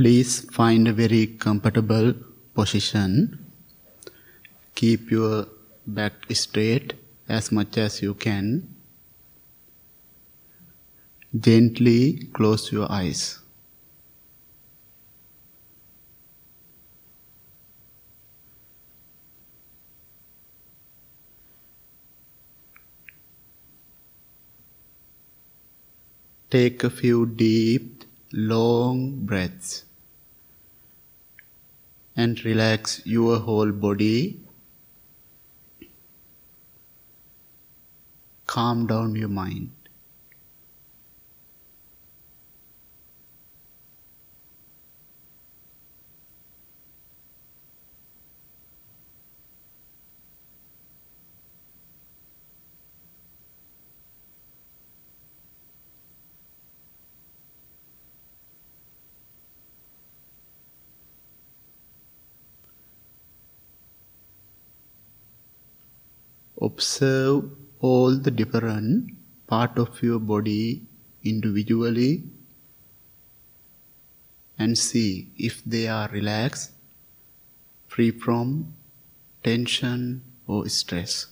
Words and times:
Please 0.00 0.48
find 0.50 0.88
a 0.88 0.94
very 0.94 1.26
comfortable 1.26 2.14
position. 2.54 3.38
Keep 4.74 5.10
your 5.10 5.46
back 5.86 6.14
straight 6.30 6.94
as 7.28 7.52
much 7.52 7.76
as 7.76 8.00
you 8.00 8.14
can. 8.14 8.76
Gently 11.38 12.30
close 12.32 12.72
your 12.72 12.90
eyes. 12.90 13.40
Take 26.48 26.84
a 26.84 26.88
few 26.88 27.26
deep, 27.26 28.04
long 28.32 29.26
breaths 29.26 29.84
and 32.16 32.44
relax 32.44 33.02
your 33.06 33.38
whole 33.38 33.72
body. 33.72 34.40
Calm 38.46 38.86
down 38.86 39.14
your 39.14 39.28
mind. 39.28 39.70
Observe 66.60 67.50
all 67.80 68.16
the 68.16 68.30
different 68.30 69.10
part 69.46 69.78
of 69.78 70.02
your 70.02 70.18
body 70.18 70.82
individually 71.24 72.24
and 74.58 74.76
see 74.76 75.32
if 75.38 75.64
they 75.64 75.88
are 75.88 76.08
relaxed, 76.08 76.72
free 77.88 78.10
from 78.10 78.74
tension 79.42 80.22
or 80.46 80.68
stress. 80.68 81.26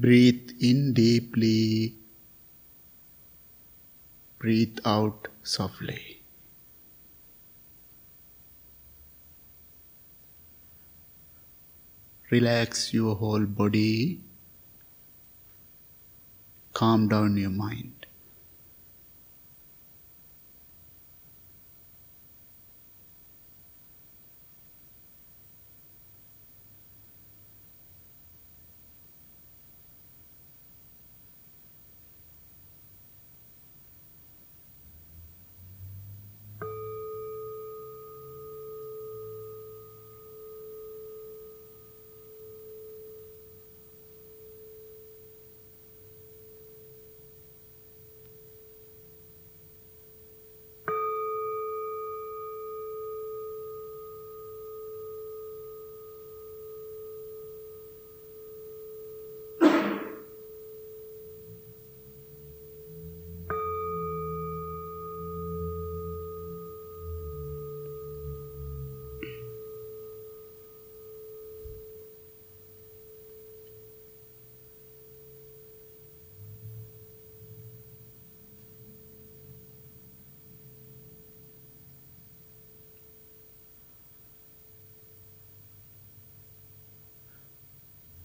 Breathe 0.00 0.50
in 0.60 0.92
deeply, 0.94 1.94
breathe 4.38 4.78
out 4.84 5.28
softly. 5.48 6.20
Relax 12.30 12.92
your 12.92 13.14
whole 13.14 13.46
body. 13.46 14.20
Calm 16.74 17.08
down 17.08 17.38
your 17.38 17.50
mind. 17.50 17.97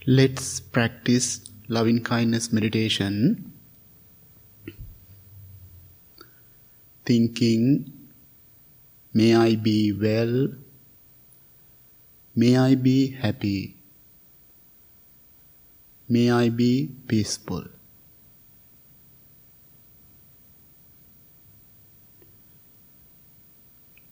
Let's 0.05 0.59
practice 0.59 1.39
loving 1.69 2.03
kindness 2.03 2.51
meditation. 2.51 3.53
Thinking, 7.05 7.89
may 9.13 9.33
I 9.33 9.55
be 9.55 9.93
well, 9.93 10.49
may 12.35 12.57
I 12.57 12.75
be 12.75 13.11
happy, 13.11 13.77
may 16.09 16.29
I 16.29 16.49
be 16.49 16.91
peaceful. 17.07 17.63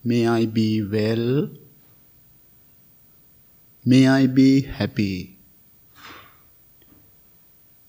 May 0.06 0.26
I 0.26 0.46
be 0.46 0.82
well, 0.82 1.50
may 3.84 4.08
I 4.08 4.28
be 4.28 4.62
happy. 4.62 5.31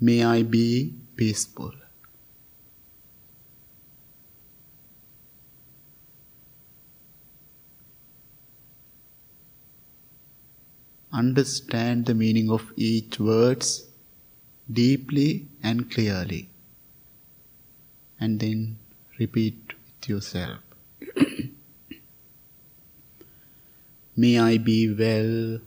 May 0.07 0.25
I 0.25 0.43
be 0.43 0.95
peaceful. 1.15 1.73
Understand 11.13 12.07
the 12.07 12.15
meaning 12.15 12.51
of 12.51 12.73
each 12.75 13.21
words 13.21 13.87
deeply 14.69 15.47
and 15.63 15.89
clearly. 15.89 16.49
And 18.19 18.41
then 18.41 18.79
repeat 19.21 19.55
with 19.69 20.09
yourself. 20.09 20.59
May 24.17 24.37
I 24.41 24.59
be 24.59 24.93
well. 24.93 25.61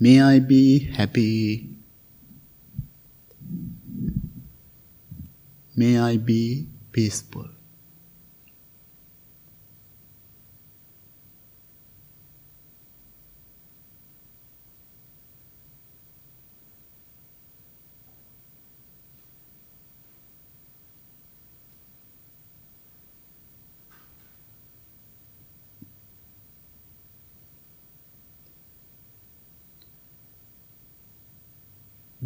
May 0.00 0.20
I 0.20 0.40
be 0.40 0.80
happy. 0.80 1.81
May 5.74 5.98
I 5.98 6.18
be 6.18 6.66
peaceful. 6.92 7.48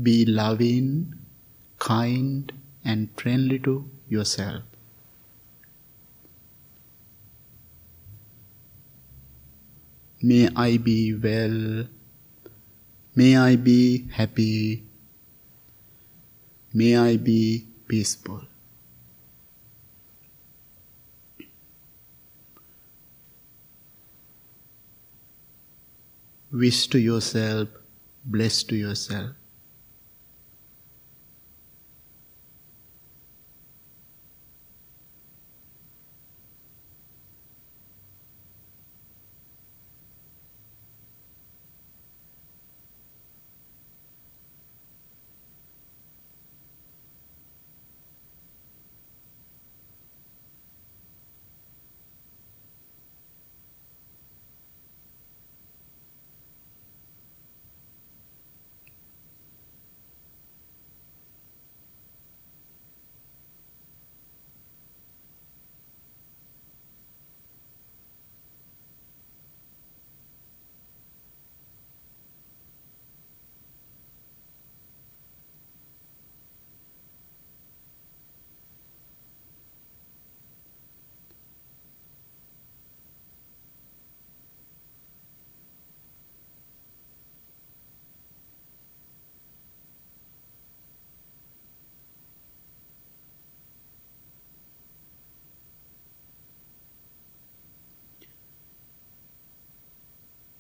Be 0.02 0.26
loving, 0.26 1.14
kind, 1.78 2.52
and 2.87 3.11
friendly 3.21 3.59
to 3.67 3.75
yourself. 4.09 4.62
May 10.23 10.49
I 10.56 10.77
be 10.79 11.15
well. 11.15 11.87
May 13.15 13.37
I 13.37 13.56
be 13.56 14.09
happy. 14.11 14.85
May 16.73 16.97
I 16.97 17.17
be 17.17 17.67
peaceful. 17.88 18.43
Wish 26.53 26.87
to 26.88 26.99
yourself 26.99 27.69
bless 28.27 28.62
to 28.65 28.77
yourself. 28.77 29.31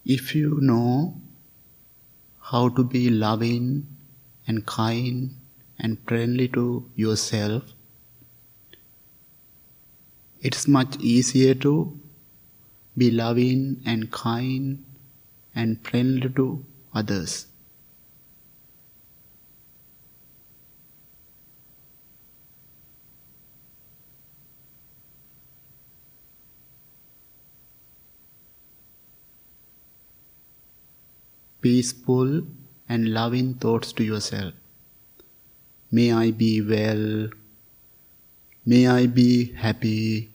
If 0.08 0.36
you 0.36 0.60
know 0.60 1.20
how 2.38 2.68
to 2.68 2.84
be 2.84 3.10
loving 3.10 3.88
and 4.46 4.64
kind 4.64 5.34
and 5.80 5.98
friendly 6.06 6.46
to 6.50 6.88
yourself, 6.94 7.64
it's 10.40 10.68
much 10.68 10.96
easier 11.00 11.56
to 11.56 11.98
be 12.96 13.10
loving 13.10 13.82
and 13.84 14.12
kind 14.12 14.84
and 15.56 15.84
friendly 15.84 16.28
to 16.36 16.64
others. 16.94 17.48
Peaceful 31.66 32.42
and 32.88 33.12
loving 33.12 33.54
thoughts 33.54 33.92
to 33.92 34.04
yourself. 34.04 34.54
May 35.90 36.12
I 36.12 36.30
be 36.30 36.62
well. 36.62 37.30
May 38.64 38.86
I 38.86 39.06
be 39.06 39.52
happy. 39.64 40.30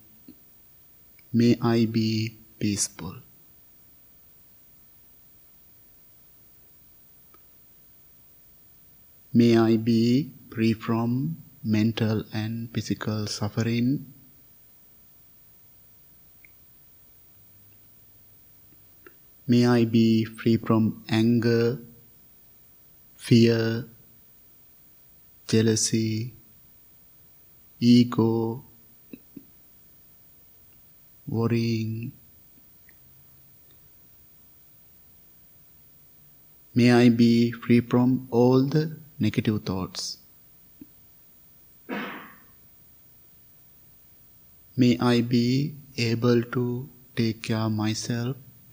May 1.32 1.56
I 1.62 1.86
be 1.86 2.36
peaceful. 2.60 3.16
May 9.34 9.58
I 9.58 9.78
be 9.78 10.32
free 10.54 10.74
from 10.74 11.38
mental 11.64 12.26
and 12.34 12.70
physical 12.74 13.28
suffering 13.28 14.14
May 19.48 19.66
I 19.66 19.86
be 19.86 20.24
free 20.24 20.58
from 20.58 21.04
anger, 21.10 21.80
fear, 23.16 23.86
jealousy, 25.48 26.34
ego, 27.80 28.64
worrying. 31.28 32.12
May 36.74 36.92
I 36.94 37.10
be 37.10 37.52
free 37.52 37.82
from 37.82 38.28
all 38.32 38.64
the 38.64 38.98
negative 39.20 39.64
thoughts. 39.64 40.20
May 44.78 44.98
I 45.00 45.22
be 45.22 45.76
able 45.98 46.44
to 46.44 46.90
take 47.16 47.44
care 47.44 47.58
of 47.58 47.74
myself 47.74 48.38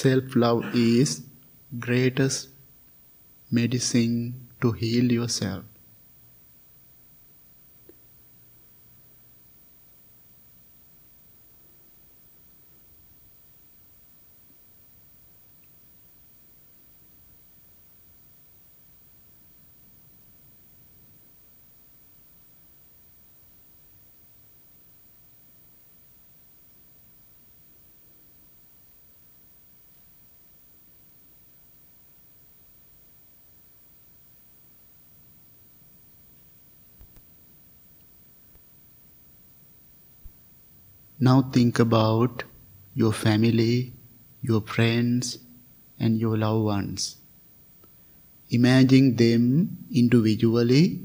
Self 0.00 0.34
love 0.34 0.74
is 0.74 1.22
greatest 1.78 2.48
medicine 3.50 4.48
to 4.62 4.72
heal 4.72 5.12
yourself. 5.12 5.64
Now 41.22 41.42
think 41.42 41.78
about 41.78 42.44
your 42.94 43.12
family, 43.12 43.92
your 44.40 44.62
friends, 44.62 45.38
and 45.98 46.18
your 46.18 46.38
loved 46.38 46.64
ones. 46.64 47.16
Imagine 48.48 49.16
them 49.16 49.84
individually. 49.92 51.00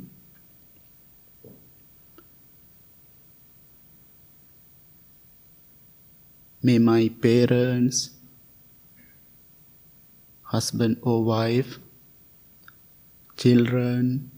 May 6.63 6.79
my 6.79 7.09
parents, 7.21 8.11
husband 10.43 10.97
or 11.01 11.25
wife, 11.25 11.77
children, 13.35 14.31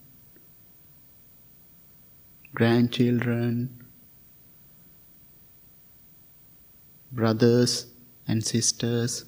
grandchildren, 2.55 3.86
brothers 7.11 7.87
and 8.27 8.43
sisters. 8.45 9.25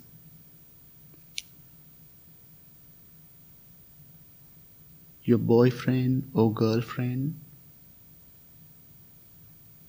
Your 5.23 5.37
boyfriend 5.37 6.29
or 6.33 6.53
girlfriend, 6.53 7.39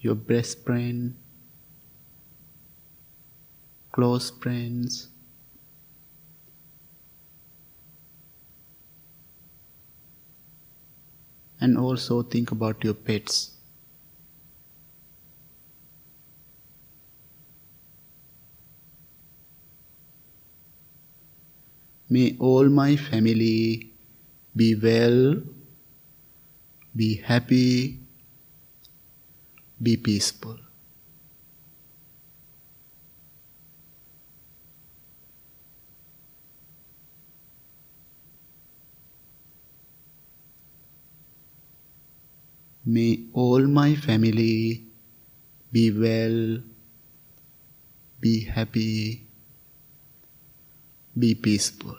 your 0.01 0.15
best 0.15 0.65
friend, 0.65 1.15
close 3.93 4.31
friends, 4.31 5.09
and 11.61 11.79
also 11.79 12.23
think 12.25 12.51
about 12.51 12.83
your 12.83 12.95
pets. 12.95 13.50
May 22.13 22.37
all 22.41 22.69
my 22.69 22.97
family 22.97 23.93
be 24.57 24.75
well, 24.75 25.41
be 26.97 27.15
happy, 27.15 28.01
be 29.81 29.97
peaceful. 29.97 30.59
May 42.85 43.27
all 43.33 43.69
my 43.69 43.95
family 43.95 44.85
be 45.71 45.93
well, 45.93 46.59
be 48.21 48.45
happy, 48.47 49.30
be 51.21 51.35
peaceful. 51.35 51.97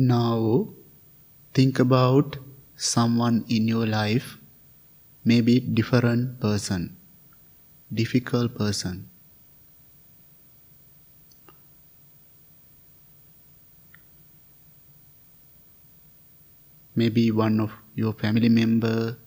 Now 0.00 0.70
think 1.52 1.78
about 1.78 2.38
someone 2.74 3.44
in 3.48 3.68
your 3.68 3.86
life, 3.86 4.38
maybe 5.26 5.60
different 5.60 6.40
person, 6.40 6.96
difficult 7.92 8.56
person. 8.56 9.10
Maybe 16.94 17.30
one 17.30 17.60
of 17.60 17.70
your 17.94 18.14
family 18.14 18.48
member 18.48 19.18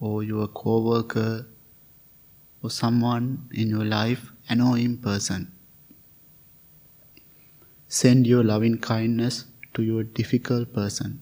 or 0.00 0.22
your 0.22 0.48
co-worker 0.48 1.46
or 2.62 2.70
someone 2.70 3.46
in 3.52 3.68
your 3.68 3.84
life 3.84 4.32
annoying 4.48 4.96
person. 4.96 5.52
Send 7.88 8.26
your 8.26 8.42
loving 8.42 8.78
kindness 8.78 9.44
to 9.74 9.82
your 9.82 10.02
difficult 10.02 10.72
person. 10.72 11.20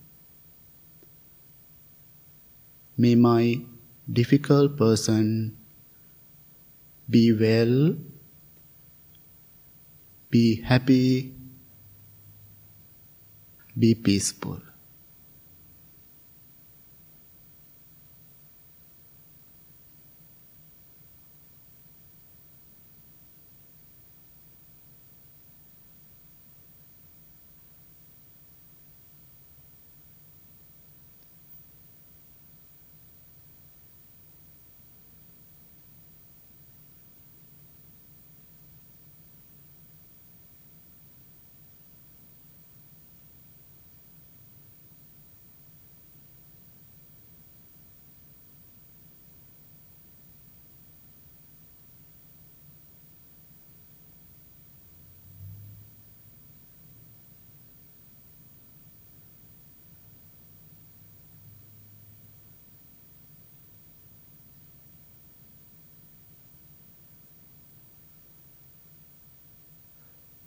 May 2.96 3.14
my 3.14 3.60
difficult 4.12 4.76
person 4.76 5.56
be 7.08 7.32
well, 7.32 7.96
be 10.30 10.62
happy, 10.62 11.34
be 13.78 13.94
peaceful. 13.94 14.60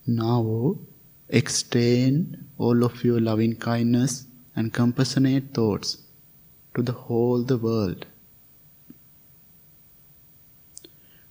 Now 0.05 0.77
extend 1.29 2.45
all 2.57 2.83
of 2.83 3.03
your 3.03 3.19
loving 3.19 3.55
kindness 3.55 4.25
and 4.55 4.73
compassionate 4.73 5.53
thoughts 5.53 5.97
to 6.75 6.81
the 6.81 6.91
whole 6.91 7.43
the 7.43 7.57
world. 7.57 8.05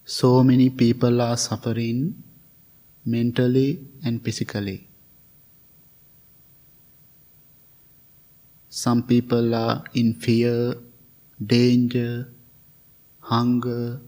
So 0.04 0.42
many 0.42 0.70
people 0.70 1.20
are 1.20 1.36
suffering 1.36 2.22
mentally 3.04 3.86
and 4.04 4.22
physically. 4.22 4.88
Some 8.68 9.02
people 9.02 9.54
are 9.54 9.84
in 9.94 10.14
fear, 10.14 10.74
danger, 11.44 12.32
hunger, 13.20 14.00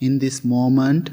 in 0.00 0.18
this 0.18 0.44
moment, 0.44 1.10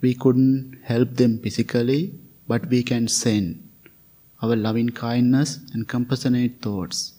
we 0.00 0.14
couldn't 0.14 0.80
help 0.82 1.16
them 1.16 1.38
physically, 1.38 2.14
but 2.48 2.66
we 2.66 2.82
can 2.82 3.06
send 3.08 3.68
our 4.42 4.56
loving 4.56 4.88
kindness 4.88 5.58
and 5.74 5.86
compassionate 5.86 6.62
thoughts. 6.62 7.12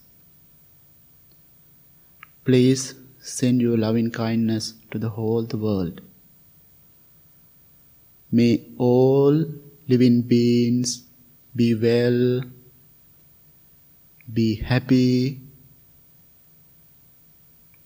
Please 2.44 2.96
send 3.20 3.62
your 3.62 3.78
loving 3.78 4.10
kindness 4.10 4.74
to 4.90 4.98
the 4.98 5.10
whole 5.10 5.44
the 5.44 5.58
world. 5.58 6.02
May 8.32 8.66
all 8.78 9.46
living 9.88 10.22
beings 10.24 11.04
be 11.56 11.76
well, 11.76 12.42
be 14.34 14.56
happy, 14.56 15.42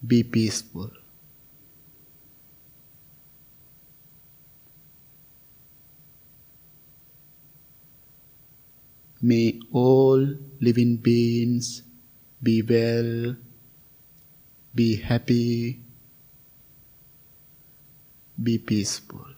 be 0.08 0.24
peaceful. 0.24 0.92
May 9.22 9.60
all 9.72 10.36
living 10.60 10.98
beings 10.98 11.82
be 12.44 12.62
well, 12.62 13.36
be 14.76 14.98
happy, 14.98 15.82
be 18.42 18.58
peaceful. 18.60 19.35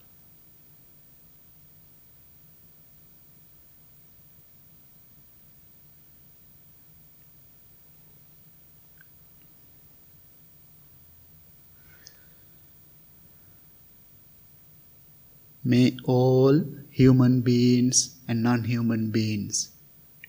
May 15.68 15.98
all 16.04 16.64
human 16.88 17.42
beings 17.42 18.16
and 18.26 18.42
non 18.42 18.64
human 18.64 19.10
beings, 19.10 19.68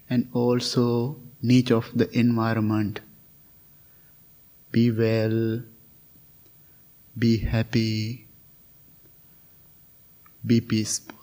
and 0.09 0.27
also 0.33 1.15
niche 1.41 1.71
of 1.71 1.85
the 1.95 2.09
environment, 2.11 2.99
be 4.69 4.91
well, 4.91 5.63
be 7.17 7.37
happy, 7.37 8.27
be 10.45 10.59
peaceful. 10.59 11.18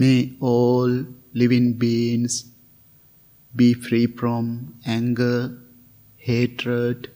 May 0.00 0.36
all 0.38 0.90
living 1.32 1.72
beings 1.72 2.34
be 3.56 3.74
free 3.74 4.06
from 4.06 4.74
anger, 4.86 5.58
hatred, 6.16 7.10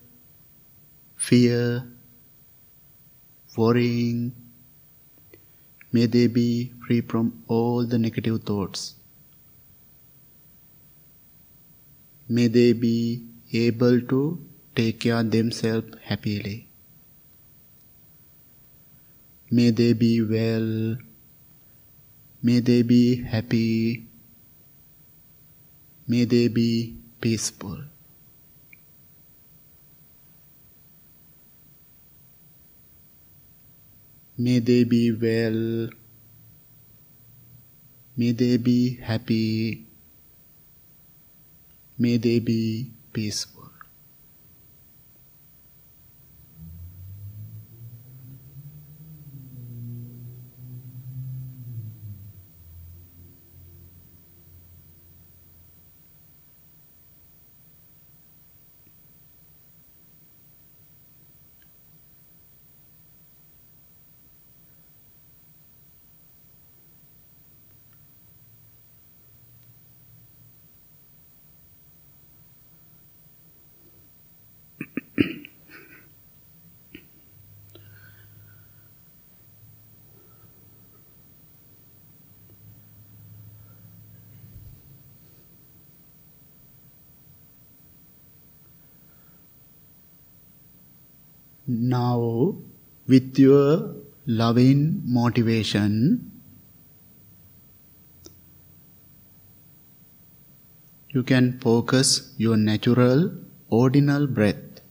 fear, 1.15 1.87
worrying. 3.57 4.35
May 5.93 6.07
they 6.07 6.27
be 6.27 6.73
free 6.85 7.03
from 7.03 7.45
all 7.47 7.87
the 7.87 7.99
negative 7.99 8.43
thoughts. 8.43 8.97
May 12.29 12.49
they 12.49 12.73
be 12.73 13.23
able 13.53 14.01
to 14.01 14.45
take 14.75 14.99
care 14.99 15.21
of 15.21 15.31
themselves 15.31 15.97
happily. 16.03 16.67
May 19.53 19.71
they 19.71 19.93
be 19.93 20.21
well 20.21 20.97
May 22.43 22.59
they 22.59 22.83
be 22.83 23.23
happy. 23.23 24.05
May 26.09 26.25
they 26.25 26.49
be 26.49 26.97
peaceful. 27.21 27.79
May 34.37 34.59
they 34.59 34.83
be 34.83 35.13
well. 35.13 35.91
May 38.17 38.33
they 38.33 38.57
be 38.57 38.97
happy. 38.97 39.87
May 41.97 42.17
they 42.17 42.41
be 42.41 42.91
peaceful. 43.13 43.62
Now, 91.73 92.55
with 93.07 93.39
your 93.39 93.95
loving 94.27 95.01
motivation, 95.07 96.31
you 101.09 101.23
can 101.23 101.59
focus 101.61 102.35
your 102.37 102.59
natural, 102.59 103.33
ordinal 103.71 104.27
breath. 104.27 104.83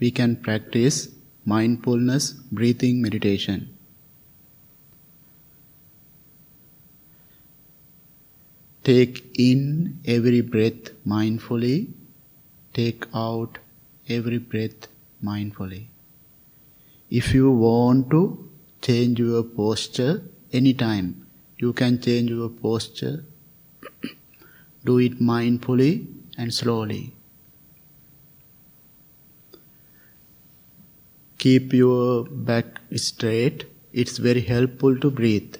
We 0.00 0.10
can 0.10 0.36
practice 0.36 1.08
mindfulness 1.44 2.32
breathing 2.32 3.02
meditation. 3.02 3.68
Take 8.82 9.30
in 9.34 10.00
every 10.06 10.40
breath 10.40 10.90
mindfully, 11.06 11.88
take 12.72 13.04
out 13.14 13.58
every 14.08 14.38
breath 14.38 14.88
mindfully. 15.22 15.86
If 17.10 17.34
you 17.34 17.50
want 17.50 18.10
to 18.10 18.50
change 18.80 19.18
your 19.18 19.42
posture 19.42 20.22
anytime, 20.52 21.26
you 21.58 21.72
can 21.72 22.00
change 22.00 22.30
your 22.30 22.48
posture. 22.48 23.24
Do 24.84 24.98
it 24.98 25.20
mindfully 25.20 26.06
and 26.36 26.52
slowly. 26.52 27.14
Keep 31.38 31.72
your 31.72 32.24
back 32.24 32.80
straight. 32.96 33.66
It's 33.92 34.18
very 34.18 34.40
helpful 34.40 34.98
to 34.98 35.10
breathe. 35.10 35.56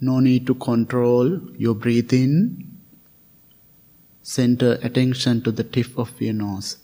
No 0.00 0.20
need 0.20 0.46
to 0.46 0.54
control 0.54 1.40
your 1.56 1.74
breathing. 1.74 2.78
Center 4.22 4.78
attention 4.82 5.42
to 5.42 5.50
the 5.50 5.64
tip 5.64 5.98
of 5.98 6.20
your 6.20 6.34
nose. 6.34 6.76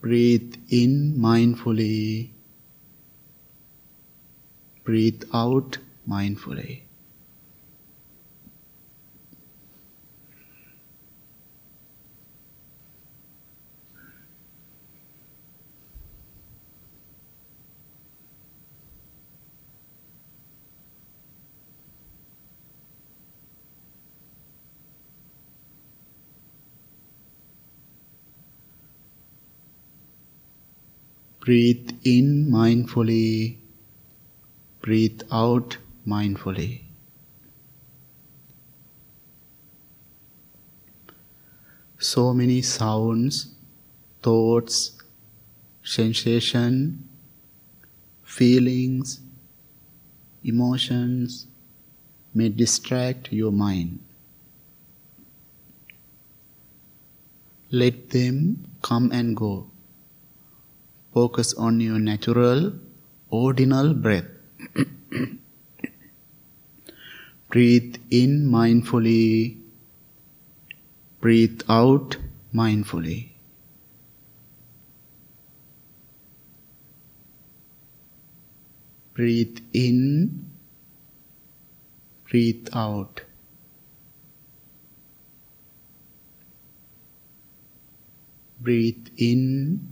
Breathe 0.00 0.54
in 0.68 1.14
mindfully. 1.18 2.30
Breathe 4.84 5.22
out 5.32 5.78
mindfully. 6.08 6.82
Breathe 31.44 31.90
in 32.04 32.46
mindfully, 32.52 33.56
breathe 34.80 35.22
out 35.32 35.76
mindfully. 36.06 36.82
So 41.98 42.32
many 42.32 42.62
sounds, 42.62 43.56
thoughts, 44.22 44.92
sensation, 45.82 47.08
feelings, 48.22 49.18
emotions 50.44 51.48
may 52.32 52.50
distract 52.50 53.32
your 53.32 53.50
mind. 53.50 53.98
Let 57.72 58.10
them 58.10 58.68
come 58.80 59.10
and 59.10 59.36
go. 59.36 59.71
Focus 61.12 61.52
on 61.54 61.80
your 61.80 61.98
natural, 61.98 62.72
ordinal 63.28 63.92
breath. 63.92 64.24
breathe 67.50 67.96
in 68.10 68.48
mindfully, 68.50 69.58
breathe 71.20 71.60
out 71.68 72.16
mindfully. 72.54 73.28
Breathe 79.12 79.58
in, 79.74 80.50
breathe 82.30 82.68
out. 82.72 83.20
Breathe 88.58 89.08
in, 89.18 89.91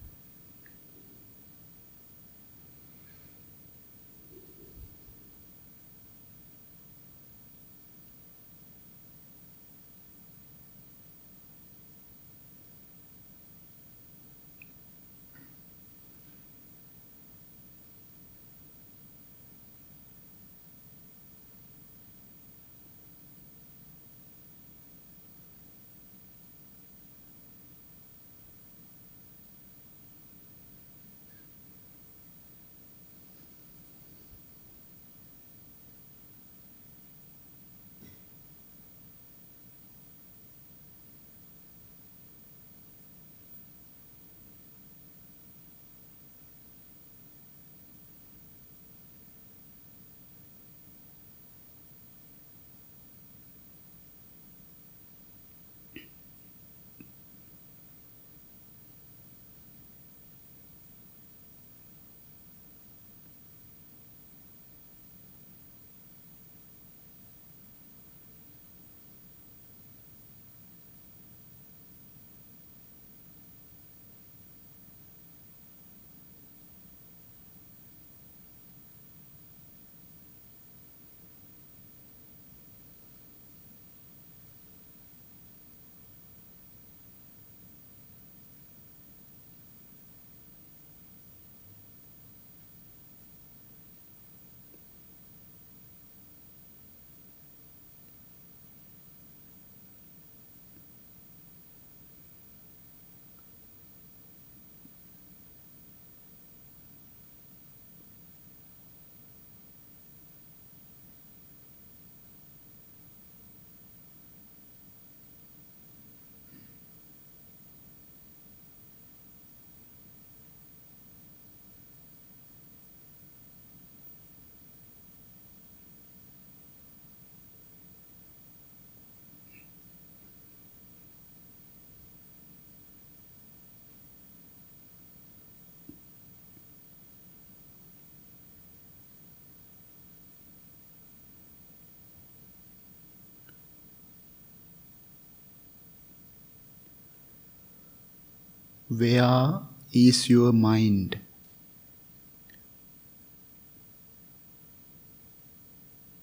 Where 148.91 149.61
is 149.93 150.29
your 150.29 150.51
mind? 150.51 151.17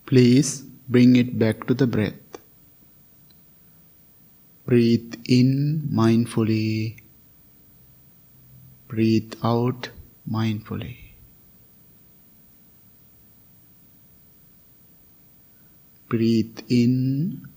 Please 0.04 0.64
bring 0.86 1.16
it 1.16 1.38
back 1.38 1.66
to 1.66 1.72
the 1.72 1.86
breath. 1.86 2.38
Breathe 4.66 5.14
in 5.24 5.88
mindfully. 5.90 7.00
Breathe 8.86 9.32
out 9.42 9.88
mindfully. 10.30 10.96
Breathe 16.10 16.60
in. 16.68 17.48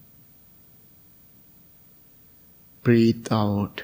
Breathe 2.82 3.28
out. 3.30 3.84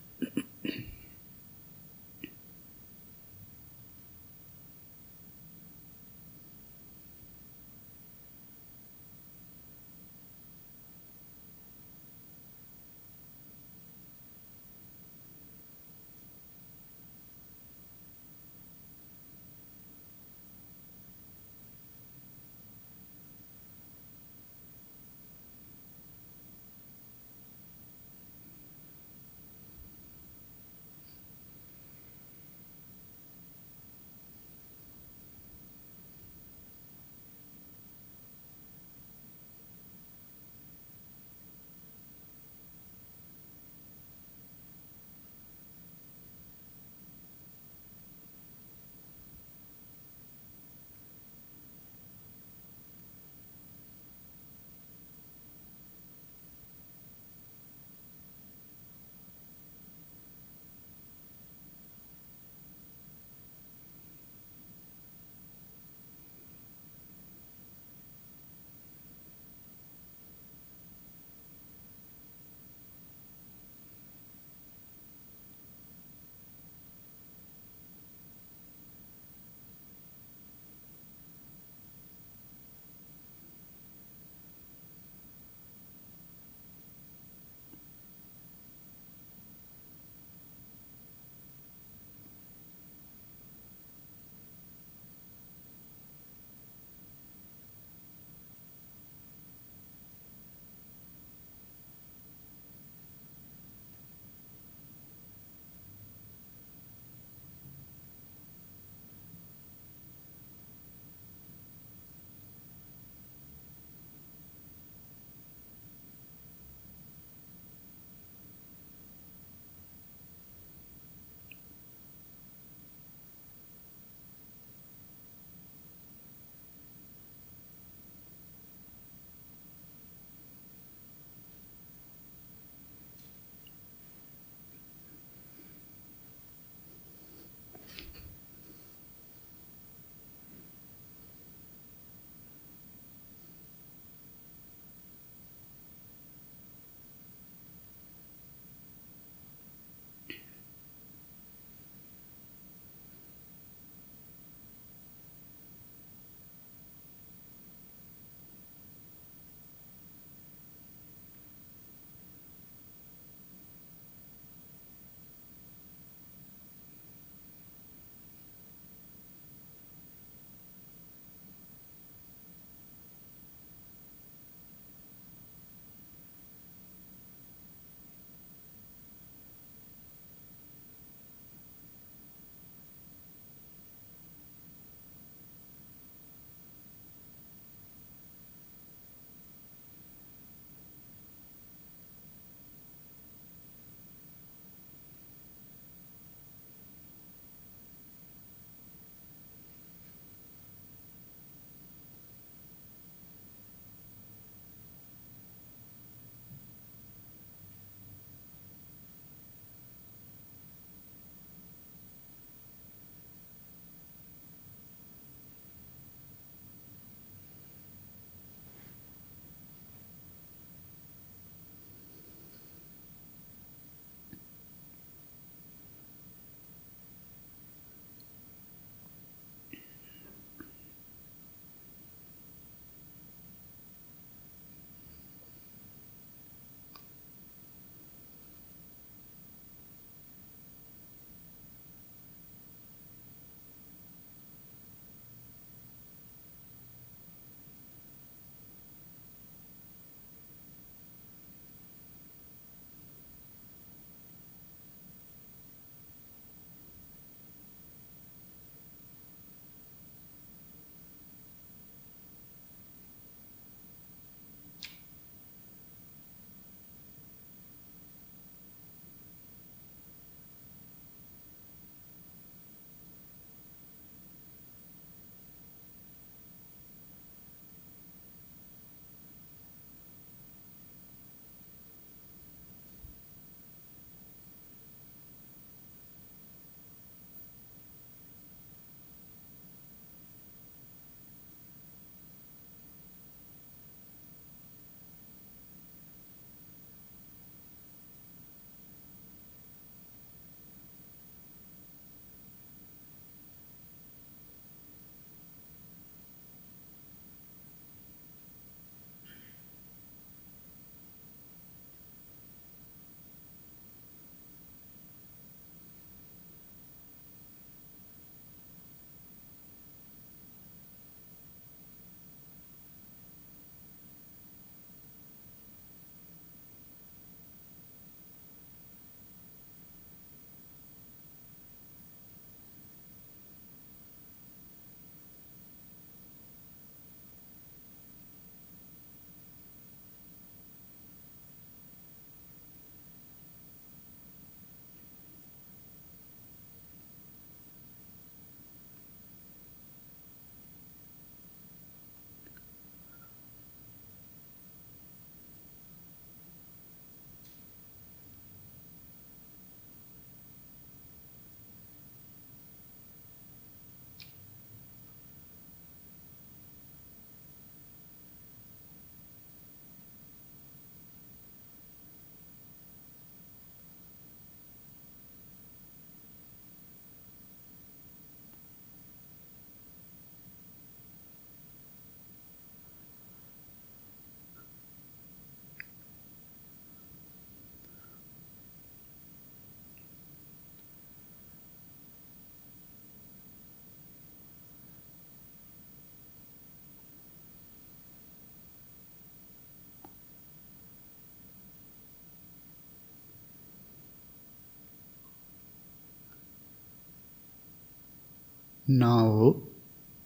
Now 408.91 409.55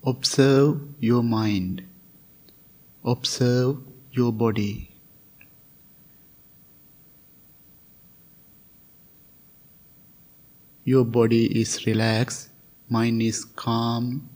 observe 0.03 0.81
your 0.99 1.21
mind. 1.21 1.83
Observe 3.03 3.77
your 4.11 4.33
body. 4.33 4.89
Your 10.83 11.05
body 11.05 11.45
is 11.61 11.85
relaxed, 11.85 12.49
mind 12.89 13.21
is 13.21 13.45
calm, 13.45 14.29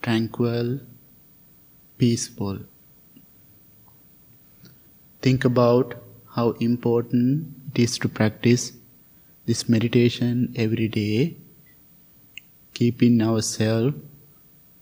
tranquil, 0.00 0.80
peaceful. 1.98 2.60
Think 5.20 5.44
about 5.44 6.02
how 6.30 6.52
important 6.52 7.54
it 7.74 7.82
is 7.82 7.98
to 7.98 8.08
practice 8.08 8.72
this 9.44 9.68
meditation 9.68 10.54
every 10.56 10.88
day, 10.88 11.36
keeping 12.74 13.22
ourselves 13.22 13.96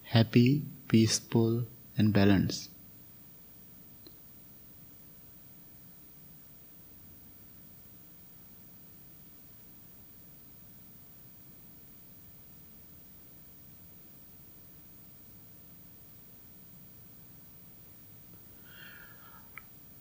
happy, 0.03 0.63
peaceful, 0.89 1.65
and 1.97 2.13
balanced. 2.13 2.69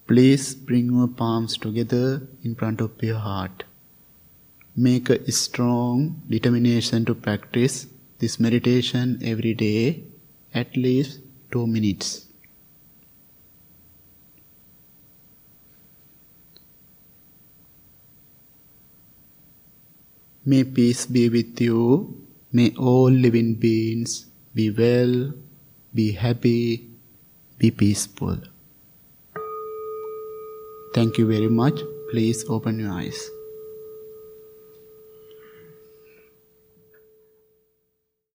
Please 0.08 0.56
bring 0.56 0.92
your 0.92 1.08
palms 1.08 1.56
together 1.56 2.28
in 2.44 2.54
front 2.54 2.82
of 2.82 2.92
your 3.02 3.18
heart. 3.18 3.64
Make 4.76 5.10
a 5.10 5.32
strong 5.32 6.22
determination 6.30 7.04
to 7.06 7.14
practice 7.14 7.88
this 8.20 8.40
meditation 8.40 9.20
every 9.22 9.54
day, 9.54 10.04
at 10.54 10.78
least 10.78 11.20
two 11.52 11.68
minutes. 11.68 12.28
May 20.46 20.64
peace 20.64 21.06
be 21.06 21.30
with 21.30 21.60
you. 21.62 22.18
May 22.52 22.74
all 22.78 23.10
living 23.10 23.56
beings 23.56 24.26
be 24.56 24.70
well, 24.70 25.34
be 25.94 26.12
happy, 26.14 26.90
be 27.58 27.72
peaceful. 27.72 28.38
Thank 30.94 31.18
you 31.18 31.28
very 31.28 31.48
much. 31.48 31.80
Please 32.10 32.44
open 32.50 32.80
your 32.80 32.92
eyes. 32.92 33.30